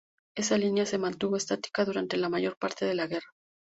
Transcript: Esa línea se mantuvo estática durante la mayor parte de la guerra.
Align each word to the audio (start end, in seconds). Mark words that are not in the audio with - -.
Esa 0.35 0.57
línea 0.57 0.87
se 0.87 0.97
mantuvo 0.97 1.35
estática 1.37 1.85
durante 1.85 2.17
la 2.17 2.27
mayor 2.27 2.57
parte 2.57 2.85
de 2.85 2.95
la 2.95 3.05
guerra. 3.05 3.27